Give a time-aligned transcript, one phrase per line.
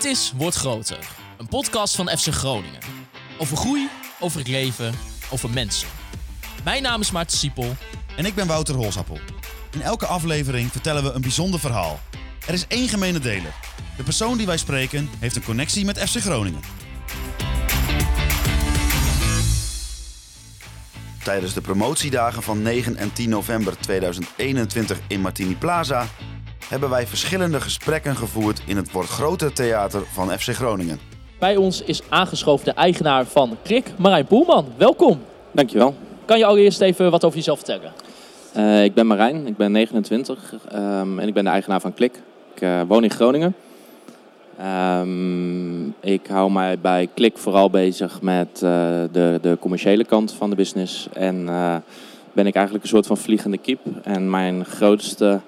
[0.00, 0.98] Dit is Wordt Groter,
[1.38, 2.80] een podcast van FC Groningen.
[3.38, 3.88] Over groei,
[4.20, 4.94] over het leven,
[5.30, 5.88] over mensen.
[6.64, 7.76] Mijn naam is Maarten Siepel.
[8.16, 9.18] En ik ben Wouter Holsappel.
[9.70, 12.00] In elke aflevering vertellen we een bijzonder verhaal.
[12.46, 13.54] Er is één gemene deler.
[13.96, 16.60] De persoon die wij spreken heeft een connectie met FC Groningen.
[21.22, 26.06] Tijdens de promotiedagen van 9 en 10 november 2021 in Martini Plaza
[26.70, 30.98] hebben wij verschillende gesprekken gevoerd in het Wordt Groter Theater van FC Groningen.
[31.38, 34.66] Bij ons is aangeschoven de eigenaar van Krik, Marijn Poelman.
[34.76, 35.20] Welkom.
[35.52, 35.94] Dankjewel.
[36.24, 37.92] Kan je allereerst even wat over jezelf vertellen?
[38.56, 42.22] Uh, ik ben Marijn, ik ben 29 um, en ik ben de eigenaar van Klik.
[42.54, 43.54] Ik uh, woon in Groningen.
[44.60, 48.60] Um, ik hou mij bij Klik vooral bezig met uh,
[49.12, 51.08] de, de commerciële kant van de business.
[51.12, 51.44] En
[52.32, 53.80] ben ik eigenlijk een soort van vliegende kip.
[54.02, 55.40] En mijn grootste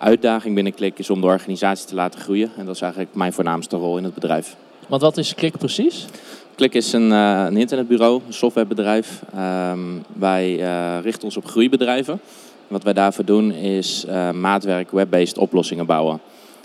[0.00, 2.50] uitdaging binnen Klik is om de organisatie te laten groeien.
[2.56, 4.56] En dat is eigenlijk mijn voornaamste rol in het bedrijf.
[4.88, 6.06] Want wat is Klik precies?
[6.54, 9.22] Klik is een, uh, een internetbureau, een softwarebedrijf.
[9.36, 12.20] Um, wij uh, richten ons op groeibedrijven.
[12.68, 16.20] Wat wij daarvoor doen is uh, maatwerk web-based oplossingen bouwen.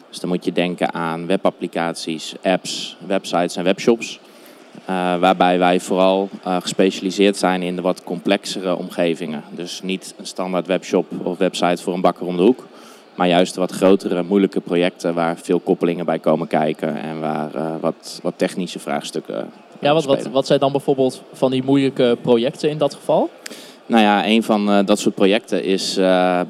[0.10, 4.20] Dus dan moet je denken aan webapplicaties, apps, websites en webshops.
[5.20, 9.44] waarbij wij vooral gespecialiseerd zijn in de wat complexere omgevingen.
[9.50, 12.68] Dus niet een standaard webshop of website voor een bakker om de hoek.
[13.16, 17.76] Maar juist wat grotere, moeilijke projecten waar veel koppelingen bij komen kijken en waar uh,
[17.82, 19.36] wat, wat technische vraagstukken.
[19.36, 19.44] Uh,
[19.80, 23.30] ja, wat, wat, wat zijn dan bijvoorbeeld van die moeilijke projecten in dat geval?
[23.86, 25.96] Nou ja, een van uh, dat soort projecten is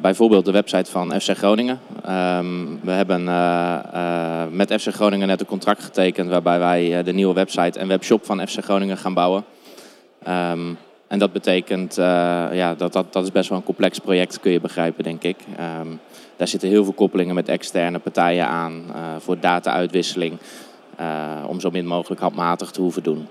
[0.01, 1.79] bijvoorbeeld de website van FC Groningen.
[2.09, 3.23] Um, we hebben
[4.55, 8.47] met FC Groningen net een contract getekend waarbij wij de nieuwe website en webshop van
[8.47, 9.43] FC Groningen gaan bouwen.
[10.27, 10.77] Um,
[11.07, 11.95] en dat betekent,
[12.51, 15.37] ja, dat, dat, dat is best wel een complex project, kun je begrijpen, denk ik.
[15.81, 15.99] Um,
[16.37, 20.37] daar zitten heel veel koppelingen met externe partijen aan uh, voor data-uitwisseling.
[20.99, 23.27] Uh, om zo min mogelijk handmatig te hoeven doen.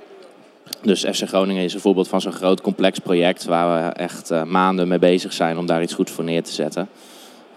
[0.83, 4.43] Dus FC Groningen is een voorbeeld van zo'n groot complex project waar we echt uh,
[4.43, 6.89] maanden mee bezig zijn om daar iets goeds voor neer te zetten.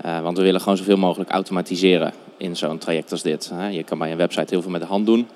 [0.02, 3.52] want we willen gewoon zoveel mogelijk automatiseren in zo'n traject als dit.
[3.72, 5.28] Je kan bij een website heel veel met de hand doen.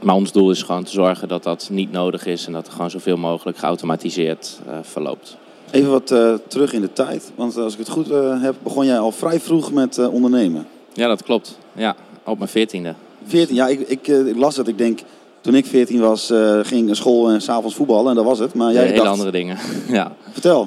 [0.00, 2.74] Maar ons doel is gewoon te zorgen dat dat niet nodig is en dat het
[2.74, 5.36] gewoon zoveel mogelijk geautomatiseerd verloopt.
[5.76, 7.30] Even wat uh, terug in de tijd.
[7.34, 10.66] Want als ik het goed uh, heb, begon jij al vrij vroeg met uh, ondernemen.
[10.92, 11.58] Ja, dat klopt.
[11.72, 12.94] Ja, op mijn veertiende.
[13.26, 14.68] 14, ja, ik, ik, ik, las het.
[14.68, 15.00] Ik denk,
[15.40, 16.26] toen ik 14 was,
[16.62, 18.54] ging ik naar school en s'avonds voetballen en dat was het.
[18.54, 19.10] Maar jij ja, hele dacht...
[19.10, 19.58] andere dingen.
[19.88, 20.12] ja.
[20.32, 20.60] Vertel.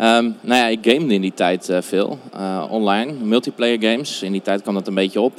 [0.00, 2.18] Um, nou ja, ik gamede in die tijd veel.
[2.70, 4.22] online, multiplayer games.
[4.22, 5.32] In die tijd kwam dat een beetje op.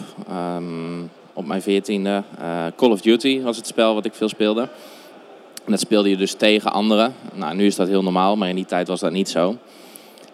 [0.56, 2.24] Um, op mijn veertiende.
[2.76, 4.68] Call of Duty was het spel wat ik veel speelde.
[5.70, 7.14] Dat speelde je dus tegen anderen.
[7.34, 9.58] Nou, nu is dat heel normaal, maar in die tijd was dat niet zo.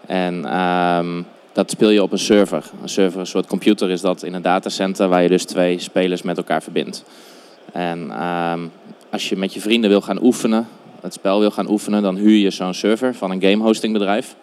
[0.06, 2.64] En um, dat speel je op een server.
[2.82, 6.22] Een server, een soort computer is dat in een datacenter waar je dus twee spelers
[6.22, 7.04] met elkaar verbindt.
[7.72, 8.72] En um,
[9.10, 10.68] als je met je vrienden wil gaan oefenen,
[11.02, 14.36] het spel wil gaan oefenen, dan huur je zo'n server van een gamehostingbedrijf.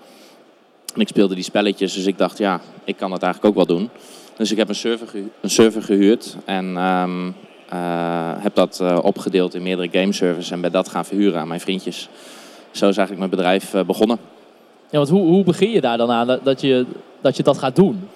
[0.95, 3.77] En ik speelde die spelletjes, dus ik dacht, ja, ik kan dat eigenlijk ook wel
[3.77, 3.91] doen.
[4.37, 5.09] Dus ik heb een server,
[5.41, 7.05] een server gehuurd en uh,
[8.39, 12.09] heb dat uh, opgedeeld in meerdere gameservices en ben dat gaan verhuren aan mijn vriendjes.
[12.71, 14.19] Zo is eigenlijk mijn bedrijf uh, begonnen.
[14.91, 16.87] Ja, want hoe, hoe begin je daar dan aan dat je
[17.21, 18.09] dat, je dat gaat doen?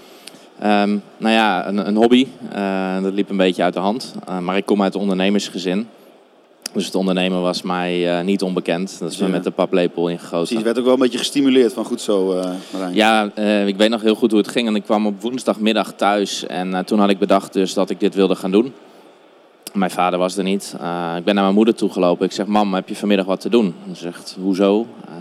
[0.65, 2.27] Um, nou ja, een, een hobby.
[3.03, 4.15] dat liep een beetje uit de hand.
[4.41, 5.89] maar ik kom uit een ondernemersgezin.
[6.77, 8.99] Dus het ondernemen was mij uh, niet onbekend.
[8.99, 9.27] Dat is ja.
[9.27, 10.39] met de paplepel ingegoten.
[10.39, 12.95] Precies, je werd ook wel een beetje gestimuleerd van goed zo, uh, Marijn.
[12.95, 14.69] Ja, uh, ik weet nog heel goed hoe het ging.
[14.69, 16.47] En ik kwam op woensdagmiddag thuis.
[16.47, 18.73] En toen had ik bedacht dus dat ik dit wilde gaan doen.
[19.77, 20.75] Mijn vader was er niet.
[20.81, 22.27] Uh, ik ben naar mijn moeder toegelopen.
[22.27, 23.75] Ik zeg, mam, heb je vanmiddag wat te doen?
[23.93, 24.81] Ze zegt, hoezo?
[24.81, 25.15] Uh,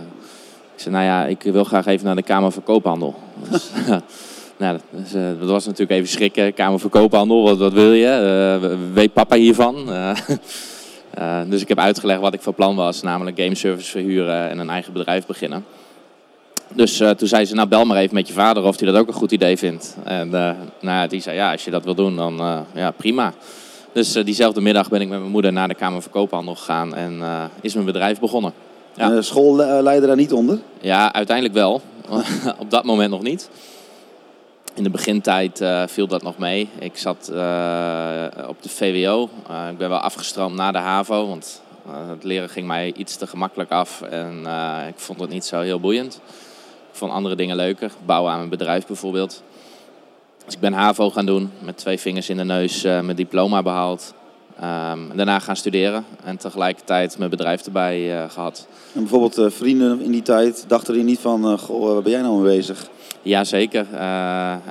[0.75, 3.15] ik zeg, nou ja, ik wil graag even naar de Kamer van Koophandel.
[3.49, 3.69] dus,
[4.57, 6.53] nou, dus, uh, dat was natuurlijk even schrikken.
[6.53, 8.77] Kamer van Koophandel, wat, wil je?
[8.93, 9.75] weet papa hiervan?
[11.49, 13.01] dus ik heb uitgelegd wat ik van plan was.
[13.01, 15.65] Namelijk gameservice verhuren en een eigen bedrijf beginnen.
[16.73, 19.07] Dus toen zei ze, nou bel maar even met je vader of hij dat ook
[19.07, 19.97] een goed idee vindt.
[20.03, 20.29] En
[20.81, 23.33] nou, die zei, ja, als je dat wil doen, dan ja, prima.
[23.95, 26.95] Dus uh, diezelfde middag ben ik met mijn moeder naar de Kamer van Koophandel gegaan
[26.95, 28.53] en uh, is mijn bedrijf begonnen.
[28.93, 29.09] Ja.
[29.09, 30.59] De school leidde daar niet onder?
[30.81, 31.81] Ja, uiteindelijk wel.
[32.59, 33.49] Op dat moment nog niet.
[34.73, 36.69] In de begintijd uh, viel dat nog mee.
[36.79, 37.27] Ik zat
[38.47, 39.29] op de VWO.
[39.71, 41.61] ik ben wel afgestroomd na de HAVO, want
[42.09, 44.45] het leren ging mij iets te gemakkelijk af en
[44.87, 46.21] ik vond het niet zo heel boeiend.
[46.91, 49.43] Ik vond andere dingen leuker, bouwen aan mijn bedrijf bijvoorbeeld.
[50.45, 53.61] Dus ik ben HAVO gaan doen, met twee vingers in de neus uh, mijn diploma
[53.61, 54.13] behaald.
[54.63, 58.67] Um, daarna gaan studeren en tegelijkertijd mijn bedrijf erbij uh, gehad.
[58.93, 62.21] En bijvoorbeeld uh, vrienden in die tijd dachten er niet van, goh, waar ben jij
[62.21, 62.89] nou mee bezig?
[63.21, 63.85] Jazeker.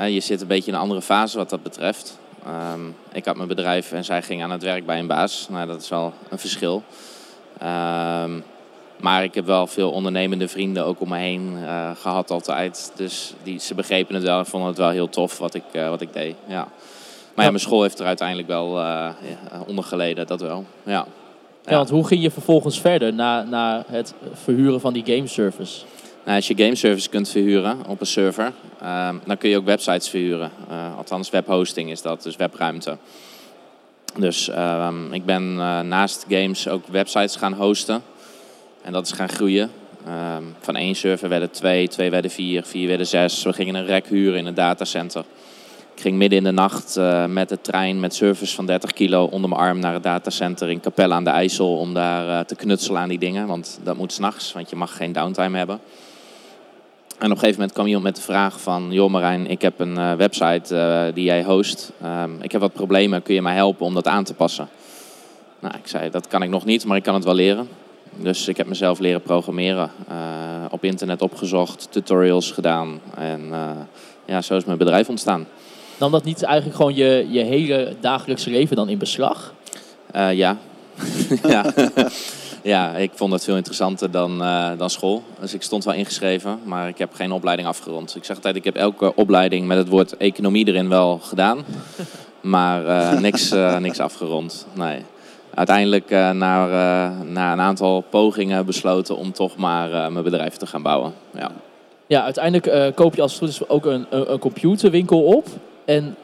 [0.08, 2.18] je zit een beetje in een andere fase wat dat betreft.
[2.44, 2.80] Ehm,
[3.12, 5.46] ik had mijn bedrijf en zij ging aan het werk bij een baas.
[5.50, 6.82] Nou, dat is wel een verschil.
[7.58, 8.40] Ehm,
[9.00, 12.92] maar ik heb wel veel ondernemende vrienden ook om me heen uh, gehad altijd.
[12.96, 15.88] Dus die, ze begrepen het wel en vonden het wel heel tof wat ik, uh,
[15.88, 16.36] wat ik deed.
[16.46, 16.68] Ja.
[17.34, 19.08] Maar ja, mijn school heeft er uiteindelijk wel uh,
[19.66, 20.64] onder geleden, dat wel.
[20.82, 21.06] Ja.
[21.66, 25.84] Ja, want hoe ging je vervolgens verder na, na het verhuren van die game service?
[26.24, 28.52] Nou, als je game service kunt verhuren op een server,
[28.82, 30.50] uh, dan kun je ook websites verhuren.
[30.96, 32.96] Althans, webhosting is dat, dus webruimte.
[34.18, 35.54] Dus uh, ik ben
[35.88, 38.02] naast games ook websites gaan hosten.
[38.84, 39.70] En dat is gaan groeien.
[40.06, 43.42] Ehm, van één server werden twee, twee werden vier, vier werden zes.
[43.42, 45.24] We gingen een rek huren in een datacenter.
[45.94, 49.24] Ik ging midden in de nacht uh, met de trein met servers van 30 kilo
[49.24, 52.54] onder mijn arm naar het datacenter in Capelle aan de IJssel om daar uh, te
[52.54, 53.46] knutselen aan die dingen.
[53.46, 55.80] Want dat moet s'nachts, want je mag geen downtime hebben.
[57.18, 58.88] En op een gegeven moment kwam iemand met de vraag van...
[58.90, 61.92] joh Marijn, ik heb een uh, website die jij host.
[62.04, 64.68] Um, ik heb wat problemen, kun je mij helpen om dat aan te passen?
[65.60, 67.68] Nou, ik zei, dat kan ik nog niet, maar ik kan het wel leren.
[68.16, 69.90] Dus ik heb mezelf leren programmeren.
[70.70, 73.00] op internet opgezocht, tutorials gedaan.
[73.14, 73.52] En
[74.24, 75.46] ja, zo is mijn bedrijf ontstaan.
[75.98, 79.54] Nam dat niet eigenlijk gewoon je, je hele dagelijkse leven dan in beslag?
[80.16, 80.56] Uh, ja.
[81.42, 81.72] ja.
[82.62, 84.38] ja, ik vond het veel interessanter dan,
[84.78, 85.22] dan school.
[85.40, 88.16] Dus ik stond wel ingeschreven, maar ik heb geen opleiding afgerond.
[88.16, 91.64] Ik zeg altijd, ik heb elke opleiding met het woord economie erin wel gedaan.
[92.40, 95.04] Maar niks, niks afgerond, nee.
[95.54, 101.12] Uiteindelijk na, na een aantal pogingen besloten om toch maar mijn bedrijf te gaan bouwen.
[101.34, 101.50] Ja.
[102.06, 105.46] Ja, uiteindelijk koop je als het goed is ook een, een, een computerwinkel op.
[105.84, 106.16] En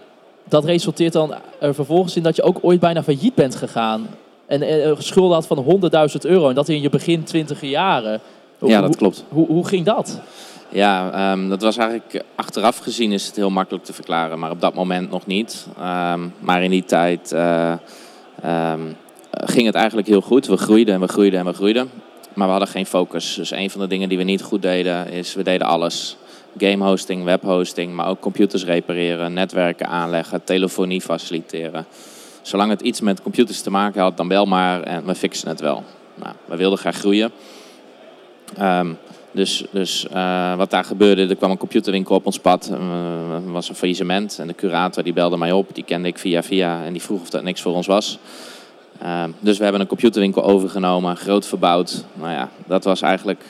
[0.51, 4.07] dat resulteert dan er vervolgens in dat je ook ooit bijna failliet bent gegaan.
[4.47, 5.81] En, en schulden had van
[6.15, 6.49] 100.000 euro.
[6.49, 8.21] En dat in je begin twintig jaren.
[8.59, 9.25] Ja, dat klopt.
[9.29, 10.21] Hoe, hoe, hoe ging dat?
[10.69, 14.39] Ja, um, dat was eigenlijk achteraf gezien is het heel makkelijk te verklaren.
[14.39, 15.67] Maar op dat moment nog niet.
[15.79, 17.73] Um, maar in die tijd uh,
[18.73, 18.97] um,
[19.31, 20.47] ging het eigenlijk heel goed.
[20.47, 21.91] We groeiden en we groeiden en we groeiden.
[22.35, 23.35] Maar we hadden geen focus.
[23.35, 26.17] Dus een van de dingen die we niet goed deden is we deden alles
[26.59, 31.87] gamehosting, webhosting, maar ook computers repareren, netwerken aanleggen, telefonie faciliteren.
[32.43, 35.61] Zolang het iets met computers te maken had, dan bel maar en we fixen het
[35.61, 35.85] wel.
[36.15, 37.31] Nou, we wilden graag groeien.
[38.61, 38.99] Um,
[39.33, 42.71] dus dus uh, wat daar gebeurde, er kwam een computerwinkel op ons pad.
[42.73, 42.79] Uh,
[43.33, 45.75] er was een faillissement en de curator die belde mij op.
[45.75, 48.19] Die kende ik via via en die vroeg of dat niks voor ons was.
[49.03, 52.05] Uh, dus we hebben een computerwinkel overgenomen, groot verbouwd.
[52.15, 53.45] Nou ja, dat was eigenlijk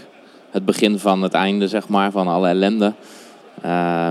[0.50, 2.93] het begin van het einde, zeg maar, van alle ellende.
[3.64, 4.08] Uh,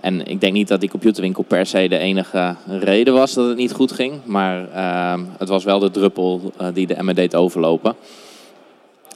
[0.00, 3.56] en ik denk niet dat die computerwinkel per se de enige reden was dat het
[3.56, 4.24] niet goed ging.
[4.24, 7.94] Maar uh, het was wel de druppel uh, die de deed overlopen.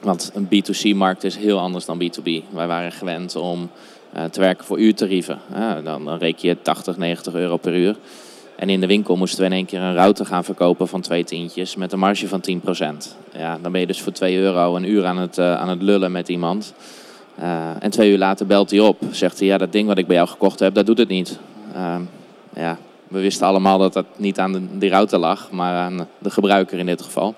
[0.02, 2.44] Want een B2C-markt is heel anders dan B2B.
[2.50, 3.70] Wij waren gewend om
[4.16, 5.38] uh, te werken voor uurtarieven.
[5.84, 7.96] dan, dan reken je 80, 90 euro per uur.
[8.60, 11.24] En in de winkel moesten we in één keer een router gaan verkopen van twee
[11.24, 12.54] tientjes met een marge van 10%.
[13.32, 15.82] Ja, dan ben je dus voor 2 euro een uur aan het, uh, aan het
[15.82, 16.74] lullen met iemand.
[17.38, 18.98] Uh, en twee uur later belt hij op.
[19.10, 21.38] Zegt hij, ja, dat ding wat ik bij jou gekocht heb, dat doet het niet.
[21.74, 21.96] Uh,
[22.54, 22.78] ja,
[23.08, 26.78] we wisten allemaal dat dat niet aan de, die router lag, maar aan de gebruiker
[26.78, 27.34] in dit geval.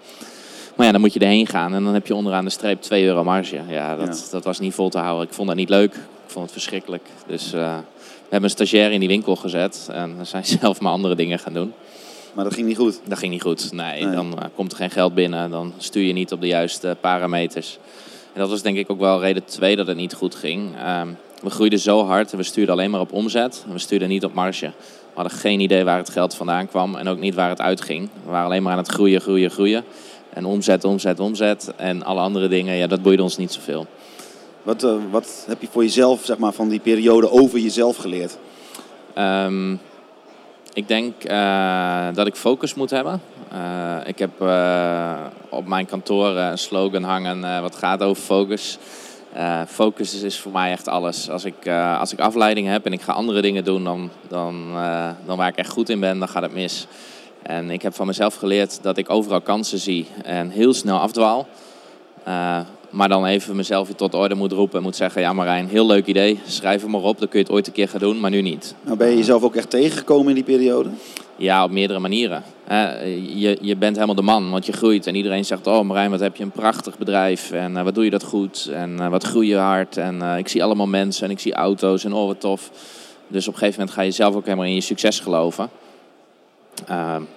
[0.76, 3.04] Maar ja, dan moet je erheen gaan en dan heb je onderaan de streep 2
[3.04, 3.60] euro marge.
[3.68, 4.30] Ja, dat, ja.
[4.30, 5.26] dat was niet vol te houden.
[5.26, 5.94] Ik vond dat niet leuk.
[5.94, 7.08] Ik vond het verschrikkelijk.
[7.26, 7.74] Dus we
[8.32, 11.52] hebben een stagiair in die winkel gezet en dan zijn zelf maar andere dingen gaan
[11.52, 11.72] doen.
[12.32, 13.00] Maar dat ging niet goed?
[13.04, 13.72] Dat ging niet goed.
[13.72, 14.14] Nee, nee.
[14.14, 15.50] dan uh, komt er geen geld binnen.
[15.50, 17.78] Dan stuur je niet op de juiste parameters.
[18.32, 20.76] En dat was denk ik ook wel reden twee dat het niet goed ging.
[20.76, 21.02] Uh,
[21.42, 23.64] we groeiden zo hard en we stuurden alleen maar op omzet.
[23.72, 24.66] We stuurden niet op marge.
[24.66, 28.08] We hadden geen idee waar het geld vandaan kwam en ook niet waar het uitging.
[28.24, 29.84] We waren alleen maar aan het groeien, groeien, groeien.
[30.32, 31.72] En omzet, omzet, omzet.
[31.76, 33.86] En alle andere dingen, ja, dat boeide ons niet zoveel.
[34.62, 38.38] Wat, uh, wat heb je voor jezelf zeg maar, van die periode over jezelf geleerd?
[39.18, 39.80] Um,
[40.72, 43.22] ik denk uh, dat ik focus moet hebben.
[43.52, 44.30] Uh, ik heb
[45.48, 48.78] op mijn kantoor een slogan hangen wat gaat over focus.
[49.66, 51.30] focus is, is, voor mij echt alles.
[51.30, 54.72] Als ik, als ik afleiding heb en ik ga andere dingen doen dan, dan,
[55.26, 56.86] dan waar ik echt goed in ben, dan gaat het mis.
[57.42, 61.46] En ik heb van mezelf geleerd dat ik overal kansen zie en heel snel afdwaal.
[62.92, 65.20] Maar dan even mezelf weer tot orde moet roepen en moet zeggen...
[65.20, 67.18] ja Marijn, heel leuk idee, schrijf hem maar op.
[67.18, 68.74] Dan kun je het ooit een keer gaan doen, maar nu niet.
[68.82, 70.88] Nou, ben je jezelf ook echt tegengekomen in die periode?
[71.36, 72.42] Ja, op meerdere manieren.
[73.36, 75.06] Je, je bent helemaal de man, want je groeit.
[75.06, 77.50] En iedereen zegt, oh Marijn, wat heb je een prachtig bedrijf.
[77.50, 78.70] En uh, wat doe je dat goed.
[78.72, 79.96] En uh, wat groei je hard.
[79.96, 82.70] En uh, ik zie allemaal mensen en ik zie auto's en oh wat tof.
[83.28, 85.70] Dus op een gegeven moment ga je zelf ook helemaal in je succes geloven.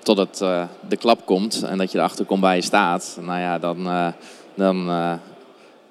[0.03, 0.38] totdat
[0.88, 3.17] de klap komt en dat je erachter komt waar je staat.
[3.21, 3.88] Nou ja, dan...
[4.55, 4.89] dan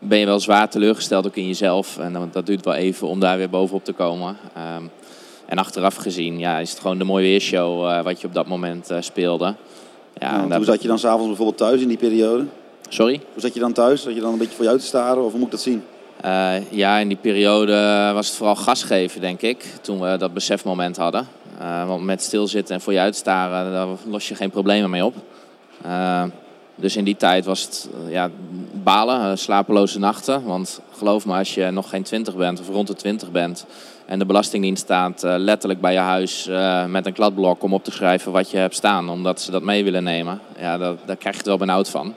[0.04, 1.98] ben je wel zwaar teleurgesteld ook in jezelf.
[1.98, 4.36] En dat duurt wel even om daar weer bovenop te komen.
[4.76, 4.90] Um,
[5.46, 8.46] En achteraf gezien ja, is het gewoon de mooie weershow uh, wat je op dat
[8.46, 9.54] moment uh, speelde.
[10.18, 12.44] Ja, nou, Hoe zat je dan s'avonds bijvoorbeeld thuis in die periode?
[12.88, 13.20] Sorry?
[13.32, 14.02] Hoe zat je dan thuis?
[14.02, 15.60] Zat je dan een beetje voor je uit te staren of hoe moet ik dat
[15.60, 15.82] zien?
[16.24, 19.64] Uh, ja, in die periode was het vooral gas geven, denk ik.
[19.80, 21.26] Toen we dat besefmoment hadden.
[21.86, 25.14] want met stilzitten en voor je uitstaren, daar los je geen problemen mee op.
[26.74, 28.30] Dus in die tijd was het ja,
[28.72, 30.44] balen, slapeloze nachten.
[30.44, 33.66] Want geloof me, als je nog geen 20 bent of rond de 20 bent
[34.06, 37.84] en de Belastingdienst staat uh, letterlijk bij je huis uh, met een kladblok om op
[37.84, 41.16] te schrijven wat je hebt staan, omdat ze dat mee willen nemen, ja, dat, daar
[41.16, 42.14] krijg je het wel benauwd van.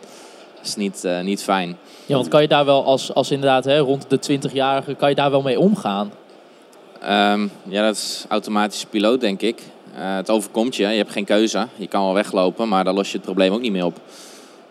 [0.55, 1.77] Dat is niet, uh, niet fijn.
[2.05, 5.15] Ja, want kan je daar wel als, als inderdaad hè, rond de 20-jarige, kan je
[5.15, 6.11] daar wel mee omgaan?
[7.03, 9.61] Um, ja, dat is automatische piloot, denk ik.
[9.93, 11.67] het overkomt je, je hebt geen keuze.
[11.75, 13.99] Je kan wel weglopen, maar daar los je het probleem ook niet mee op.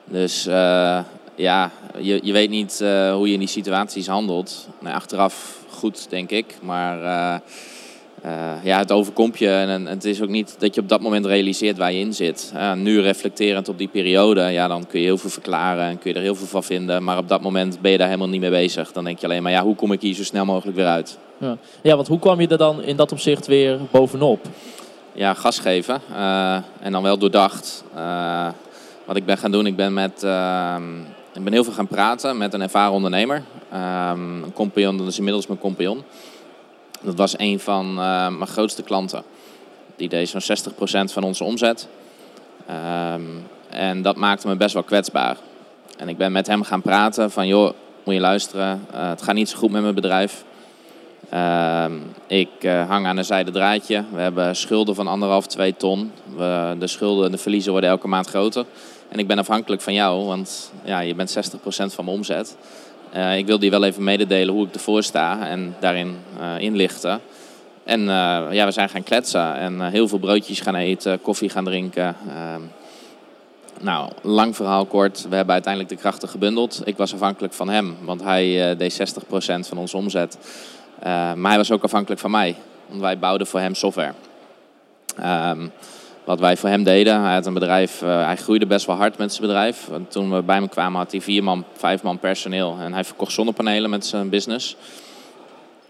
[0.08, 0.98] Dus uh,
[1.34, 4.68] ja, je, je weet niet uh, hoe je in die situaties handelt.
[4.80, 6.56] Nee, achteraf goed, denk ik.
[6.62, 6.98] Maar
[8.24, 9.48] uh, ja, het overkomt je.
[9.48, 12.14] En, en, het is ook niet dat je op dat moment realiseert waar je in
[12.14, 12.52] zit.
[12.76, 16.16] nu reflecterend op die periode, ja, dan kun je heel veel verklaren en kun je
[16.16, 17.04] er heel veel van vinden.
[17.04, 18.92] Maar op dat moment ben je daar helemaal niet mee bezig.
[18.92, 21.18] Dan denk je alleen maar, ja, hoe kom ik hier zo snel mogelijk weer uit?
[21.38, 24.46] Ja, ja want hoe kwam je er dan in dat opzicht weer bovenop?
[25.12, 26.00] Ja, gas geven.
[26.80, 27.84] en dan wel doordacht
[29.06, 30.22] wat ik ben gaan doen, ik ben met...
[30.24, 30.76] Uh,
[31.32, 33.42] ik ben heel veel gaan praten met een ervaren ondernemer.
[33.74, 36.02] Um, een compagnon, dat is inmiddels mijn compagnon.
[37.02, 39.22] Dat was een van uh, mijn grootste klanten.
[39.96, 40.56] Die deed zo'n
[41.08, 41.88] 60% van onze omzet.
[43.70, 45.36] En dat maakte me best wel kwetsbaar.
[45.96, 47.72] En ik ben met hem gaan praten van, joh,
[48.04, 48.86] moet je luisteren.
[48.94, 50.44] Uh, het gaat niet zo goed met mijn bedrijf.
[52.26, 54.04] Ik uh, hang aan een zijde draadje.
[54.12, 56.12] We hebben schulden van anderhalf, twee ton.
[56.36, 58.64] We, de schulden en de verliezen worden elke maand groter.
[59.08, 62.56] En ik ben afhankelijk van jou, want ja, je bent 60% van mijn omzet.
[63.14, 67.20] Uh, ik wil je wel even mededelen hoe ik ervoor sta en daarin uh, inlichten.
[67.84, 68.06] En uh,
[68.50, 72.16] ja, we zijn gaan kletsen en heel veel broodjes gaan eten, koffie gaan drinken.
[72.28, 72.60] Ehm,
[73.80, 75.26] nou, lang verhaal kort.
[75.28, 76.80] We hebben uiteindelijk de krachten gebundeld.
[76.84, 80.38] Ik was afhankelijk van hem, want hij deed 60% van onze omzet.
[81.34, 84.12] maar hij was ook afhankelijk van mij, want wij bouwden voor hem software.
[85.24, 85.72] Um,
[86.26, 87.22] wat wij voor hem deden.
[87.22, 89.88] Hij had een bedrijf, uh, hij groeide best wel hard met zijn bedrijf.
[90.08, 92.76] toen we bij hem kwamen had hij vier man, vijf man personeel.
[92.80, 94.76] En hij verkocht zonnepanelen met zijn business.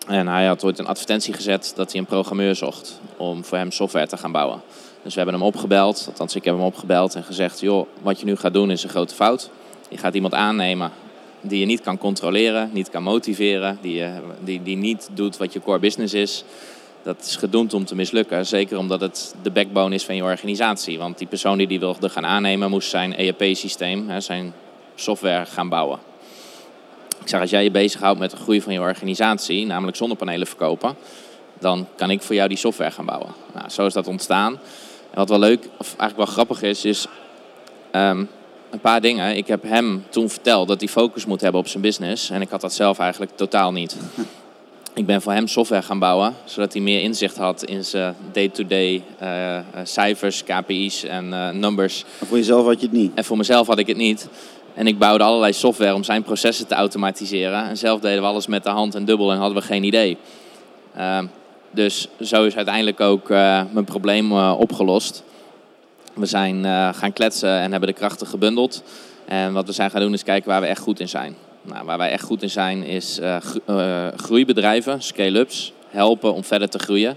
[0.06, 3.70] En hij had ooit een advertentie gezet dat hij een programmeur zocht om voor hem
[3.70, 4.62] software te gaan bouwen.
[5.02, 7.60] Dus we hebben hem opgebeld, althans ik heb hem opgebeld en gezegd...
[7.60, 9.50] joh, wat je nu gaat doen is een grote fout.
[9.88, 10.90] Je gaat iemand aannemen
[11.40, 13.78] die je niet kan controleren, niet kan motiveren...
[13.80, 14.04] die,
[14.40, 16.44] die, die niet doet wat je core business is
[17.06, 18.46] dat is gedoemd om te mislukken.
[18.46, 20.98] Zeker omdat het de backbone is van je organisatie.
[20.98, 24.54] Want die persoon die die wilde gaan aannemen, moest zijn ERP-systeem, zijn
[24.94, 25.98] software gaan bouwen.
[27.20, 30.96] Ik zeg, als jij je bezighoudt met de groei van je organisatie, namelijk zonnepanelen verkopen,
[31.58, 33.34] dan kan ik voor jou die software gaan bouwen.
[33.54, 34.52] Nou, zo is dat ontstaan.
[35.10, 37.06] En wat wel leuk, of eigenlijk wel grappig is, is
[37.90, 38.24] ehm,
[38.70, 39.36] een paar dingen.
[39.36, 42.30] Ik heb hem toen verteld dat hij focus moet hebben op zijn business.
[42.30, 43.96] En ik had dat zelf eigenlijk totaal niet.
[44.96, 49.02] Ik ben voor hem software gaan bouwen, zodat hij meer inzicht had in zijn day-to-day
[49.22, 52.04] uh, cijfers, KPI's en uh, numbers.
[52.20, 53.14] En voor jezelf had je het niet?
[53.14, 54.28] En voor mezelf had ik het niet.
[54.74, 57.68] En ik bouwde allerlei software om zijn processen te automatiseren.
[57.68, 60.16] En zelf deden we alles met de hand en dubbel en hadden we geen idee.
[60.94, 61.26] Ehm,
[61.70, 65.22] dus zo is uiteindelijk ook mijn probleem opgelost.
[66.14, 68.82] We zijn gaan kletsen en hebben de krachten gebundeld.
[69.24, 71.36] En wat we zijn gaan doen is kijken waar we echt goed in zijn.
[71.66, 76.78] Nou, waar wij echt goed in zijn is uh, groeibedrijven, scale-ups, helpen om verder te
[76.78, 77.16] groeien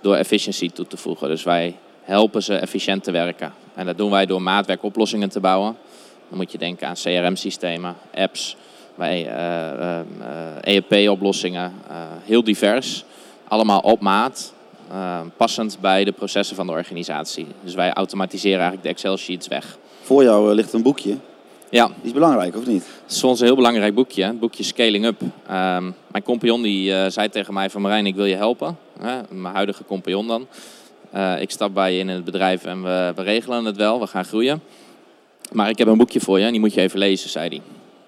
[0.00, 1.28] door efficiëntie toe te voegen.
[1.28, 3.52] Dus wij helpen ze efficiënt te werken.
[3.74, 5.76] En dat doen wij door maatwerkoplossingen te bouwen.
[6.28, 8.56] Dan moet je denken aan CRM-systemen, apps,
[8.94, 9.26] wij,
[10.60, 11.94] ERP-oplossingen, e
[12.24, 13.04] heel divers.
[13.48, 14.52] Allemaal op maat,
[15.36, 17.46] passend bij de processen van de organisatie.
[17.64, 19.78] Dus wij automatiseren eigenlijk de Excel-sheets weg.
[20.00, 21.16] Voor jou ligt een boekje
[21.70, 21.86] ja.
[21.86, 22.86] Die is belangrijk, of niet?
[23.02, 25.20] Het is voor ons een heel belangrijk boekje, het boekje Scaling Up.
[25.20, 28.78] Um, mijn compagnon die, uh, zei tegen mij van Marijn, ik wil je helpen.
[29.28, 30.46] Mijn huidige compagnon dan.
[31.14, 34.06] Uh, ik stap bij je in het bedrijf en we, we, regelen het wel, we
[34.06, 34.62] gaan groeien.
[35.52, 37.60] Maar ik heb een boekje voor je en die moet je even lezen, zei hij.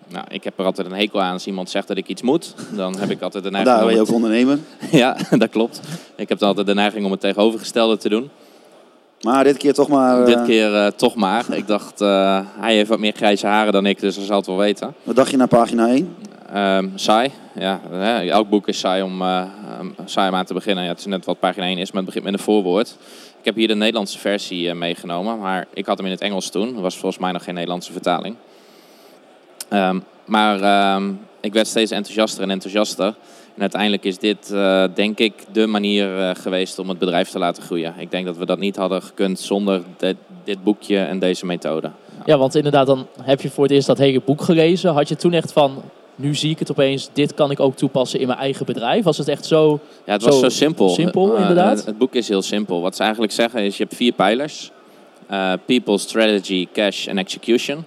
[0.09, 2.55] Nou, ik heb er altijd een hekel aan als iemand zegt dat ik iets moet.
[2.75, 3.77] Dan heb ik altijd de neiging...
[3.77, 4.59] Daar ben je ook ondernemer.
[4.91, 5.81] ja, dat klopt.
[6.17, 8.31] Ik heb dan altijd de neiging om het tegenovergestelde te doen.
[9.23, 10.25] Maar dit keer toch maar...
[10.25, 11.45] Dit eh, keer uh, toch maar.
[11.51, 14.47] Ik dacht, uh, hij heeft wat meer grijze haren dan ik, dus hij zal het
[14.47, 14.95] wel weten.
[15.03, 16.17] Wat dacht je naar pagina 1?
[16.57, 17.81] Um, saai, ja.
[18.21, 19.43] Elk boek is saai om, uh,
[20.05, 20.85] saai om aan te beginnen.
[20.85, 22.97] Ja, het is net wat pagina 1 is, maar het begint met een voorwoord.
[23.39, 26.77] Ik heb hier de Nederlandse versie meegenomen, maar ik had hem in het Engels toen.
[26.77, 28.37] Er was volgens mij nog geen Nederlandse vertaling.
[29.71, 33.15] Um, maar um, ik werd steeds enthousiaster en enthousiaster.
[33.55, 37.39] En uiteindelijk is dit, uh, denk ik, de manier uh, geweest om het bedrijf te
[37.39, 37.95] laten groeien.
[37.99, 41.91] Ik denk dat we dat niet hadden gekund zonder dit, dit boekje en deze methode.
[42.25, 44.93] Ja, want inderdaad, dan heb je voor het eerst dat hele boek gelezen.
[44.93, 45.83] Had je toen echt van,
[46.15, 49.05] nu zie ik het opeens, dit kan ik ook toepassen in mijn eigen bedrijf?
[49.05, 50.89] Was het echt zo Ja, het was zo, simpel.
[50.89, 51.79] Simpel, inderdaad.
[51.79, 52.81] Uh, het boek is heel simpel.
[52.81, 54.71] Wat ze eigenlijk zeggen is, je hebt vier pijlers.
[55.67, 57.85] people, strategy, cash en execution.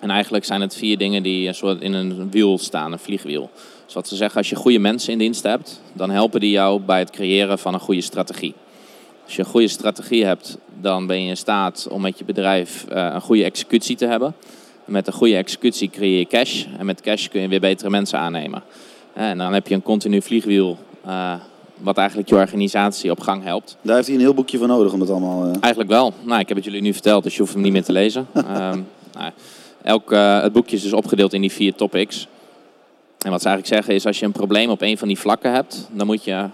[0.00, 3.50] En eigenlijk zijn het vier dingen die een soort in een wiel staan, een vliegwiel.
[3.86, 6.80] Dus wat ze zeggen, als je goede mensen in dienst hebt, dan helpen die jou
[6.80, 8.54] bij het creëren van een goede strategie.
[9.24, 12.84] Als je een goede strategie hebt, dan ben je in staat om met je bedrijf
[12.92, 14.34] uh, een goede executie te hebben.
[14.84, 16.64] Met een goede executie creëer je cash.
[16.78, 18.62] En met cash kun je weer betere mensen aannemen.
[19.12, 20.78] En dan heb je een continu vliegwiel.
[21.06, 21.34] Uh,
[21.76, 23.76] wat eigenlijk je organisatie op gang helpt.
[23.82, 25.46] Daar heeft hij een heel boekje voor nodig om dat allemaal...
[25.46, 25.52] Uh...
[25.60, 26.12] Eigenlijk wel.
[26.22, 28.26] Nou, ik heb het jullie nu verteld, dus je hoeft hem niet meer te lezen.
[28.34, 28.44] um,
[29.18, 29.32] nou,
[29.82, 30.10] elk,
[30.42, 32.28] het boekje is dus opgedeeld in die vier topics.
[33.26, 35.52] En wat ze eigenlijk zeggen is, als je een probleem op een van die vlakken
[35.52, 36.48] hebt, dan moet je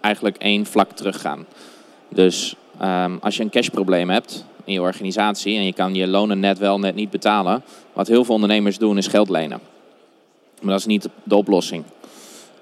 [0.00, 1.46] eigenlijk één vlak teruggaan.
[2.08, 6.40] Dus um, als je een cashprobleem hebt in je organisatie en je kan je lonen
[6.40, 7.62] net wel, net niet betalen,
[7.92, 9.60] wat heel veel ondernemers doen is geld lenen.
[10.60, 11.84] Maar dat is niet de oplossing.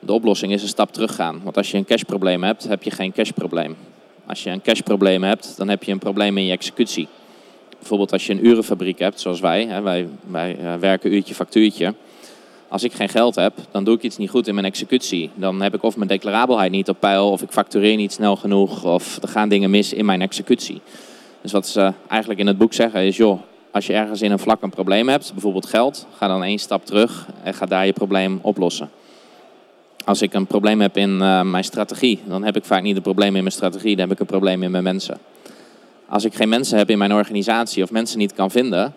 [0.01, 1.41] De oplossing is een stap teruggaan.
[1.43, 3.77] Want als je een cashprobleem hebt, heb je geen cashprobleem.
[4.27, 7.09] Als je een cashprobleem hebt, dan heb je een probleem in je executie.
[7.79, 9.67] Bijvoorbeeld als je een urenfabriek hebt, zoals wij.
[9.67, 11.95] Hè, wij, wij uh, werken uurtje factuurtje.
[12.69, 15.31] Als ik geen geld heb, dan doe ik iets niet goed in mijn executie.
[15.35, 18.85] Dan heb ik of mijn declarabelheid niet op peil, of ik factureer niet snel genoeg,
[18.85, 20.81] of er gaan dingen mis in mijn executie.
[21.43, 24.39] Dus wat ze eigenlijk in het boek zeggen is, joh, als je ergens in een
[24.39, 27.93] vlak een probleem hebt, bijvoorbeeld geld, ga dan één stap terug en ga daar je
[27.93, 28.91] probleem oplossen.
[30.05, 33.03] Als ik een probleem heb in uh, mijn strategie, dan heb ik vaak niet een
[33.03, 35.19] probleem in mijn strategie, dan heb ik een probleem in mijn mensen.
[36.09, 38.95] Als ik geen mensen heb in mijn organisatie of mensen niet kan vinden,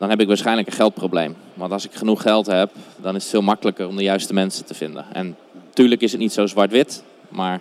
[0.00, 1.36] dan heb ik waarschijnlijk een geldprobleem.
[1.54, 4.64] Want als ik genoeg geld heb, dan is het veel makkelijker om de juiste mensen
[4.64, 5.04] te vinden.
[5.12, 7.60] En natuurlijk is het niet zo zwart-wit, maar...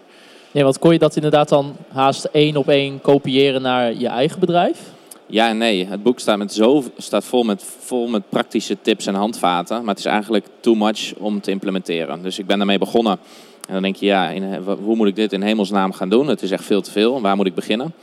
[0.51, 4.39] Ja, want kon je dat inderdaad dan haast één op één kopiëren naar je eigen
[4.39, 4.79] bedrijf?
[5.25, 5.85] Ja en nee.
[5.85, 9.79] Het boek staat, met zo, staat vol, met, vol met praktische tips en handvaten.
[9.79, 12.21] Maar het is eigenlijk too much om te implementeren.
[12.21, 13.17] Dus ik ben daarmee begonnen.
[13.67, 16.27] En dan denk je, ja, in, hoe moet ik dit in hemelsnaam gaan doen?
[16.27, 17.21] Het is echt veel te veel.
[17.21, 17.93] Waar moet ik beginnen?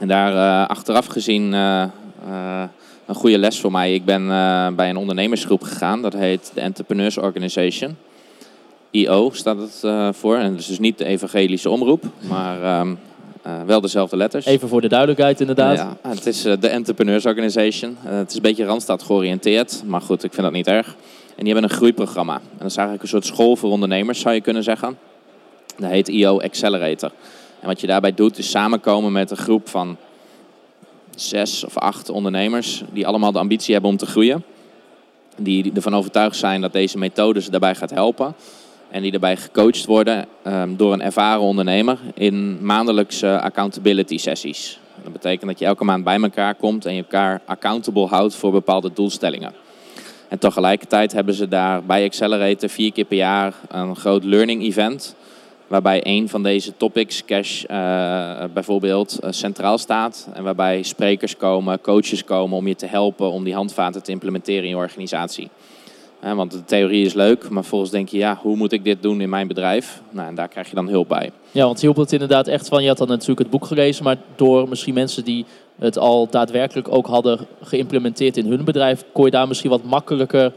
[0.00, 1.84] En daar uh, achteraf gezien uh,
[2.28, 2.62] uh,
[3.08, 3.94] een goede les voor mij.
[3.94, 4.26] Ik ben
[4.76, 6.02] bij een ondernemersgroep gegaan.
[6.02, 7.96] Dat heet de Entrepreneurs Organization.
[8.90, 9.80] IO staat het
[10.16, 10.36] voor.
[10.36, 12.98] En dat is dus niet de evangelische omroep, maar um,
[13.66, 14.46] wel dezelfde letters.
[14.46, 15.76] Even voor de duidelijkheid inderdaad.
[15.76, 17.96] Ja, het is de Entrepreneurs Organization.
[18.00, 20.86] het is een beetje Randstad georiënteerd, maar goed, ik vind dat niet erg.
[21.36, 22.34] En die hebben een groeiprogramma.
[22.34, 24.98] En dat is eigenlijk een soort school voor ondernemers, zou je kunnen zeggen.
[25.76, 27.10] Dat heet IO Accelerator.
[27.60, 29.96] En wat je daarbij doet is samenkomen met een groep van
[31.20, 34.44] zes of acht ondernemers die allemaal de ambitie hebben om te groeien.
[35.36, 38.34] Die ervan overtuigd zijn dat deze methode ze daarbij gaat helpen.
[38.90, 44.78] En die daarbij gecoacht worden um, door een ervaren ondernemer in maandelijkse accountability sessies.
[45.02, 48.52] Dat betekent dat je elke maand bij elkaar komt en je elkaar accountable houdt voor
[48.52, 49.52] bepaalde doelstellingen.
[50.28, 55.16] En tegelijkertijd hebben ze daar bij Accelerator vier keer per jaar een groot learning event
[55.68, 60.28] waarbij een van deze topics, cash uh, bijvoorbeeld, uh, centraal staat.
[60.34, 64.62] En waarbij sprekers komen, coaches komen om je te helpen om die handvaten te implementeren
[64.62, 65.48] in je organisatie.
[66.20, 69.20] Want de theorie is leuk, maar volgens denk je, ja, hoe moet ik dit doen
[69.20, 70.02] in mijn bedrijf?
[70.10, 71.30] Nou, en daar krijg je dan hulp bij.
[71.50, 74.16] Ja, want hielp het inderdaad echt van, je had dan natuurlijk het boek gelezen, maar
[74.36, 75.44] door misschien mensen die
[75.78, 80.52] het al daadwerkelijk ook hadden geïmplementeerd in hun bedrijf, kon je daar misschien wat makkelijker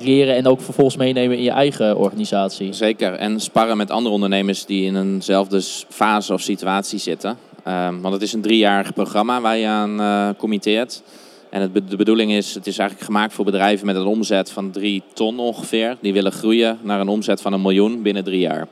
[0.00, 2.72] leren en ook vervolgens meenemen in je eigen organisatie.
[2.72, 3.12] Zeker.
[3.12, 7.38] En sparren met andere ondernemers die in eenzelfde fase of situatie zitten.
[7.68, 11.02] Um, want het is een driejarig programma waar je aan uh, committeert.
[11.50, 14.70] En het, de bedoeling is, het is eigenlijk gemaakt voor bedrijven met een omzet van
[14.70, 15.96] 3 ton ongeveer.
[16.00, 18.68] Die willen groeien naar een omzet van een miljoen binnen drie jaar.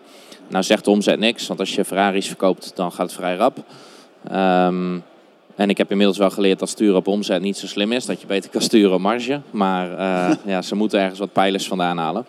[0.48, 3.58] Nou zegt de omzet niks, want als je Ferraris verkoopt, dan gaat het vrij rap.
[4.32, 5.02] Um,
[5.58, 8.06] en ik heb inmiddels wel geleerd dat sturen op omzet niet zo slim is.
[8.06, 9.40] Dat je beter kan sturen op marge.
[9.50, 12.26] Maar uh, ja, ze moeten ergens wat pijlers vandaan halen.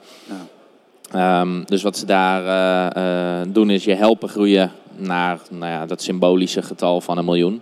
[1.11, 1.41] Ja.
[1.41, 2.43] Um, dus wat ze daar
[2.95, 7.25] uh, uh, doen is je helpen groeien naar nou ja, dat symbolische getal van een
[7.25, 7.61] miljoen.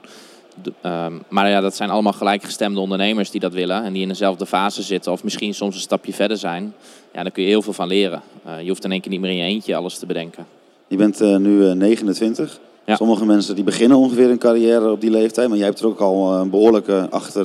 [0.84, 3.84] Um, maar ja, dat zijn allemaal gelijkgestemde ondernemers die dat willen.
[3.84, 5.12] En die in dezelfde fase zitten.
[5.12, 6.74] Of misschien soms een stapje verder zijn.
[7.14, 8.22] Ja, daar kun je heel veel van leren.
[8.62, 10.46] je hoeft in één keer niet meer in je eentje alles te bedenken.
[10.88, 12.60] Je bent nu 29.
[12.88, 12.96] Ja.
[12.96, 16.00] Sommige mensen die beginnen ongeveer een carrière op die leeftijd, maar jij hebt er ook
[16.00, 17.44] al een behoorlijke achter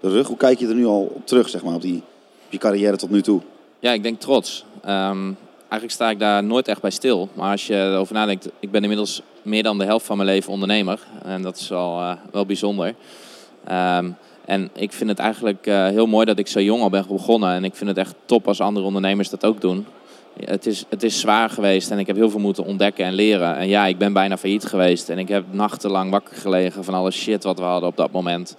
[0.00, 0.26] de rug.
[0.26, 1.96] Hoe kijk je er nu al op terug, zeg maar, op, die,
[2.46, 3.40] op je carrière tot nu toe?
[3.78, 4.64] Ja, ik denk trots.
[4.86, 7.28] Um, eigenlijk sta ik daar nooit echt bij stil.
[7.34, 10.52] Maar als je erover nadenkt, ik ben inmiddels meer dan de helft van mijn leven
[10.52, 11.00] ondernemer.
[11.22, 12.94] En dat is wel, uh, wel bijzonder.
[13.70, 17.04] Um, en ik vind het eigenlijk uh, heel mooi dat ik zo jong al ben
[17.08, 17.52] begonnen.
[17.52, 19.86] En ik vind het echt top als andere ondernemers dat ook doen.
[20.38, 23.56] Het is, het is zwaar geweest en ik heb heel veel moeten ontdekken en leren.
[23.56, 27.10] En ja, ik ben bijna failliet geweest en ik heb nachtenlang wakker gelegen van alle
[27.10, 28.56] shit wat we hadden op dat moment.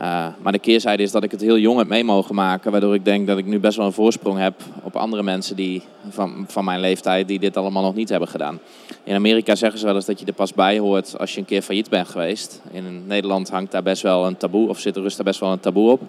[0.00, 2.94] Uh, maar de keerzijde is dat ik het heel jong heb mee mogen maken, waardoor
[2.94, 6.44] ik denk dat ik nu best wel een voorsprong heb op andere mensen die, van,
[6.48, 8.60] van mijn leeftijd die dit allemaal nog niet hebben gedaan.
[9.04, 11.46] In Amerika zeggen ze wel eens dat je er pas bij hoort als je een
[11.46, 12.60] keer failliet bent geweest.
[12.70, 15.52] In Nederland hangt daar best wel een taboe, of zit er rust daar best wel
[15.52, 16.00] een taboe op.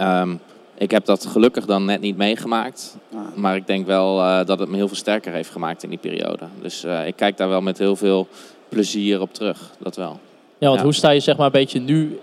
[0.00, 0.40] Um,
[0.78, 2.96] ik heb dat gelukkig dan net niet meegemaakt.
[3.14, 3.20] Ah.
[3.34, 5.98] Maar ik denk wel uh, dat het me heel veel sterker heeft gemaakt in die
[5.98, 6.44] periode.
[6.62, 8.28] Dus uh, ik kijk daar wel met heel veel
[8.68, 9.70] plezier op terug.
[9.78, 10.20] Dat wel.
[10.58, 12.20] Ja, want hoe sta je zeg maar een beetje nu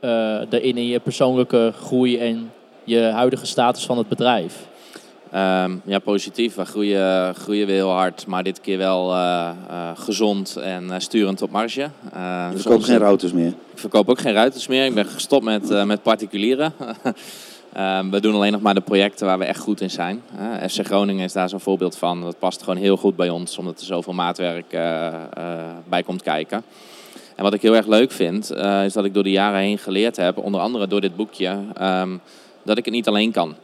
[0.00, 0.10] uh,
[0.50, 2.52] erin in je persoonlijke groei en
[2.84, 4.66] je huidige status van het bedrijf?
[5.34, 6.54] Um, ja, positief.
[6.54, 9.14] We groeien, groeien we heel hard, maar dit keer wel
[9.94, 11.80] gezond en sturend op marge.
[12.50, 13.48] je verkoopt geen routers meer?
[13.48, 14.84] Ik verkoop ook geen ruiters meer.
[14.84, 16.72] Ik ben gestopt met, met particulieren.
[17.76, 20.22] Ehm, we doen alleen nog maar de projecten waar we echt goed in zijn.
[20.38, 22.20] Uh, FC Groningen is daar zo'n voorbeeld van.
[22.20, 25.14] Dat past gewoon heel goed bij ons, omdat er zoveel maatwerk uh,
[25.88, 26.64] bij komt kijken.
[27.34, 29.78] En wat ik heel erg leuk vind, eh, is dat ik door de jaren heen
[29.78, 32.20] geleerd heb, onder andere door dit boekje, um,
[32.62, 33.54] dat ik het niet alleen kan.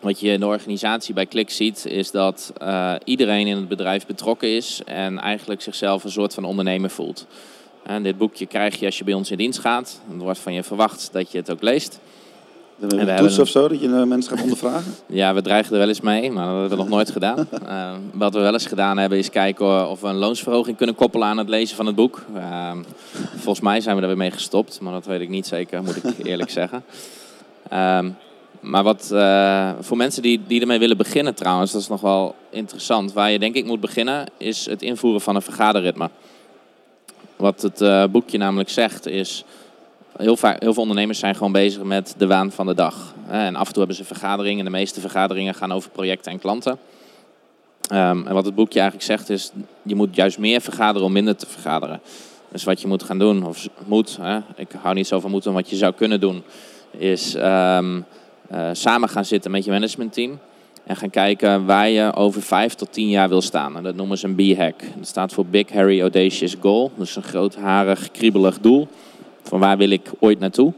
[0.00, 2.52] Wat je in de organisatie bij Klik ziet, is dat
[3.04, 7.26] iedereen in het bedrijf betrokken is en eigenlijk zichzelf een soort van ondernemer voelt.
[7.82, 10.00] En dit boekje krijg je als je bij ons in dienst gaat.
[10.10, 12.00] Er wordt van je verwacht dat je het ook leest.
[12.78, 14.92] Hebben een toets of zo, dat je mensen gaat ondervragen?
[15.06, 17.48] ja, we dreigen er wel eens mee, maar dat hebben we nog nooit gedaan.
[17.62, 21.28] Uh, wat we wel eens gedaan hebben, is kijken of we een loonsverhoging kunnen koppelen
[21.28, 22.24] aan het lezen van het boek.
[22.34, 22.72] Uh,
[23.36, 25.96] volgens mij zijn we er weer mee gestopt, maar dat weet ik niet zeker, moet
[25.96, 26.84] ik eerlijk zeggen.
[27.72, 27.98] Uh,
[28.62, 32.34] maar wat uh, voor mensen die, die ermee willen beginnen trouwens, dat is nog wel
[32.50, 33.12] interessant.
[33.12, 36.10] Waar je denk ik moet beginnen, is het invoeren van een vergaderritme.
[37.36, 39.44] Wat het uh, boekje namelijk zegt, is
[40.16, 43.14] heel, vaak, heel veel ondernemers zijn gewoon bezig met de waan van de dag.
[43.28, 44.64] En af en toe hebben ze vergaderingen.
[44.64, 46.78] De meeste vergaderingen gaan over projecten en klanten.
[47.92, 49.50] Um, en wat het boekje eigenlijk zegt is,
[49.82, 52.00] je moet juist meer vergaderen om minder te vergaderen.
[52.48, 55.52] Dus wat je moet gaan doen, of moet, hè, ik hou niet zo van moeten,
[55.52, 56.42] wat je zou kunnen doen,
[56.90, 58.04] is um,
[58.52, 60.38] uh, samen gaan zitten met je managementteam.
[60.84, 63.76] En gaan kijken waar je over vijf tot tien jaar wil staan.
[63.76, 64.80] En dat noemen ze een B-hack.
[64.96, 66.90] Dat staat voor Big Harry Audacious Goal.
[66.96, 68.88] Dus een grootharig, kriebelig doel.
[69.42, 70.72] Van waar wil ik ooit naartoe?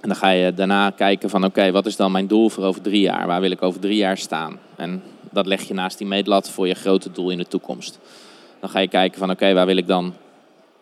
[0.00, 2.80] En dan ga je daarna kijken van oké, wat is dan mijn doel voor over
[2.80, 3.26] drie jaar?
[3.26, 4.58] Waar wil ik over drie jaar staan?
[4.76, 7.98] En dat leg je naast die meetlat voor je grote doel in de toekomst.
[8.60, 10.14] Dan ga je kijken van oké, waar wil ik dan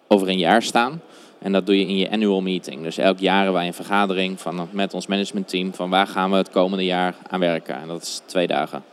[0.08, 1.00] over een jaar staan?
[1.38, 2.82] En dat doe je in je annual meeting.
[2.82, 6.36] Dus elk jaar hebben wij een vergadering van, met ons managementteam van waar gaan we
[6.36, 7.74] het komende jaar aan werken.
[7.74, 8.84] En dat is twee dagen.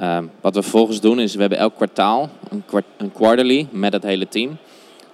[0.00, 2.64] Uh, wat we vervolgens doen is, we hebben elk kwartaal een,
[2.96, 4.56] een quarterly met het hele team.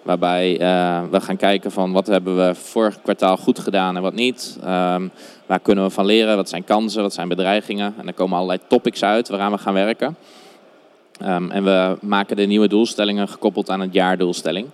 [0.02, 4.14] Waarbij uh, we gaan kijken van wat hebben we vorig kwartaal goed gedaan en wat
[4.14, 4.58] niet.
[4.60, 5.10] Um,
[5.46, 6.36] waar kunnen we van leren?
[6.36, 7.02] Wat zijn kansen?
[7.02, 7.94] Wat zijn bedreigingen?
[7.98, 10.16] En er komen allerlei topics uit waaraan we gaan werken.
[11.22, 14.66] Um, en we maken de nieuwe doelstellingen gekoppeld aan het jaardoelstelling.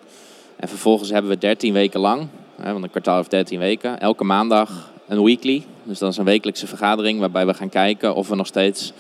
[0.57, 2.29] En vervolgens hebben we 13 weken lang,
[2.63, 5.65] hè, want een kwartaal heeft 13 weken, elke maandag een weekly.
[5.83, 8.93] Dus dat is een wekelijkse vergadering waarbij we gaan kijken of we nog steeds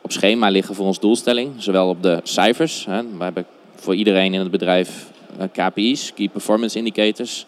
[0.00, 1.52] op schema liggen voor ons doelstelling.
[1.56, 2.84] Zowel op de cijfers.
[2.84, 3.02] Hè.
[3.02, 7.46] We hebben voor iedereen in het bedrijf eh, KPI's, Key Performance Indicators.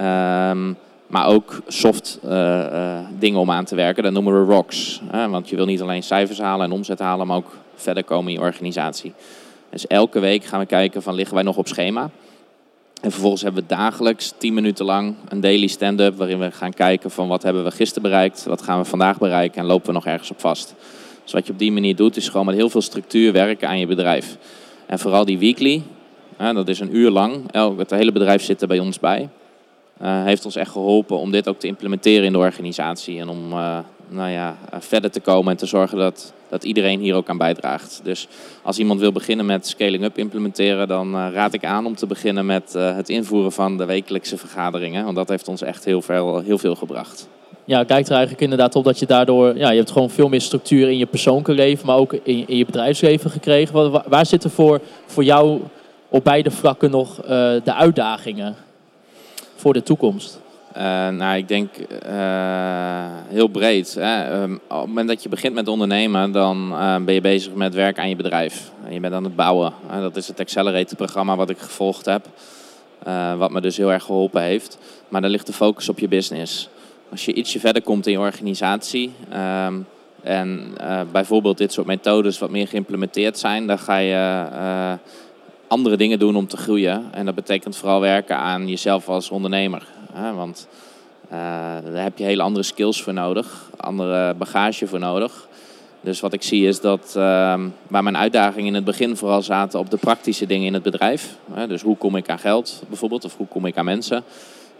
[0.00, 0.76] Um,
[1.06, 4.02] maar ook soft uh, uh, dingen om aan te werken.
[4.02, 5.02] Dat noemen we ROCs.
[5.10, 8.38] want je wil niet alleen cijfers halen en omzet halen, maar ook verder komen in
[8.38, 9.12] je organisatie.
[9.70, 12.10] Dus elke week gaan we kijken van liggen wij nog op schema.
[13.00, 17.10] En vervolgens hebben we dagelijks 10 minuten lang een daily stand-up waarin we gaan kijken
[17.10, 20.06] van wat hebben we gisteren bereikt, wat gaan we vandaag bereiken en lopen we nog
[20.06, 20.74] ergens op vast.
[21.22, 23.78] Dus wat je op die manier doet is gewoon met heel veel structuur werken aan
[23.78, 24.36] je bedrijf.
[24.86, 25.82] En vooral die weekly,
[26.38, 27.52] dat is een uur lang.
[27.78, 29.28] het hele bedrijf zit er bij ons bij.
[30.02, 33.20] Uh, heeft ons echt geholpen om dit ook te implementeren in de organisatie.
[33.20, 37.00] En om uh, nou ja, uh, verder te komen en te zorgen dat, dat iedereen
[37.00, 38.00] hier ook aan bijdraagt.
[38.02, 38.28] Dus
[38.62, 42.46] als iemand wil beginnen met scaling up implementeren, dan raad ik aan om te beginnen
[42.46, 45.04] met het invoeren van de wekelijkse vergaderingen.
[45.04, 47.28] Want dat heeft ons echt heel veel, heel veel gebracht.
[47.64, 50.40] Ja, lijkt er eigenlijk inderdaad op dat je daardoor, ja, je hebt gewoon veel meer
[50.40, 53.90] structuur in je persoonlijke leven, maar ook in, in je bedrijfsleven gekregen.
[53.90, 55.60] Waar, waar zitten voor, voor jou
[56.08, 57.28] op beide vlakken nog uh,
[57.64, 58.56] de uitdagingen
[59.56, 60.40] voor de toekomst?
[60.76, 61.68] Uh, nou, ik denk
[62.06, 63.94] uh, heel breed.
[63.94, 64.42] Hè.
[64.42, 66.68] Um, op het moment dat je begint met ondernemen, dan
[67.04, 68.70] ben je bezig met werk aan je bedrijf.
[68.88, 69.72] Je bent aan het bouwen.
[69.90, 72.26] dat is het Accelerate-programma wat ik gevolgd heb.
[73.38, 74.78] wat me dus heel erg geholpen heeft.
[75.08, 76.68] Maar dan ligt de focus op je business.
[77.10, 79.12] Als je ietsje verder komt in je organisatie...
[79.66, 79.86] Um,
[80.22, 80.74] en
[81.12, 84.46] bijvoorbeeld dit soort methodes wat meer geïmplementeerd zijn, dan ga je
[85.68, 87.04] andere dingen doen om te groeien.
[87.10, 89.86] En dat betekent vooral werken aan jezelf als ondernemer.
[90.12, 90.32] Hè?
[90.34, 90.68] Want
[91.24, 91.32] uh,
[91.92, 95.48] daar heb je hele andere skills voor nodig, andere bagage voor nodig.
[96.00, 99.78] Dus wat ik zie is dat ehm, waar mijn uitdagingen in het begin vooral zaten
[99.78, 101.36] op de praktische dingen in het bedrijf.
[101.52, 104.24] Hè, dus hoe kom ik aan geld bijvoorbeeld, of hoe kom ik aan mensen.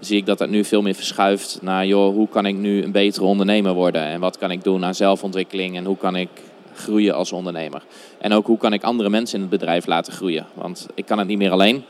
[0.00, 2.92] Zie ik dat dat nu veel meer verschuift naar, joh, hoe kan ik nu een
[2.92, 4.02] betere ondernemer worden?
[4.02, 6.28] En wat kan ik doen aan zelfontwikkeling en hoe kan ik
[6.78, 7.82] groeien als ondernemer?
[8.18, 10.46] En ook hoe kan ik andere mensen in het bedrijf laten groeien?
[10.54, 11.84] Want ik kan het niet meer alleen.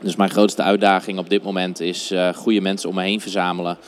[0.00, 3.78] Dus mijn grootste uitdaging op dit moment is uh, goede mensen om me heen verzamelen.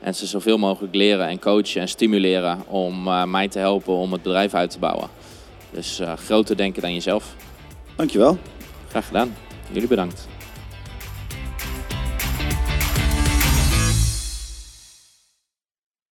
[0.00, 4.12] En ze zoveel mogelijk leren en coachen en stimuleren om uh, mij te helpen om
[4.12, 5.08] het bedrijf uit te bouwen.
[5.70, 7.34] Dus uh, groter denken dan jezelf.
[7.96, 8.38] Dankjewel.
[8.88, 9.36] Graag gedaan.
[9.72, 10.35] Jullie bedankt.